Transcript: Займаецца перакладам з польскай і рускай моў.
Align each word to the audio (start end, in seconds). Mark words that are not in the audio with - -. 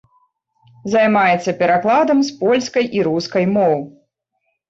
Займаецца 0.93 1.51
перакладам 1.59 2.17
з 2.29 2.33
польскай 2.41 2.85
і 3.01 3.05
рускай 3.09 3.45
моў. 3.55 3.77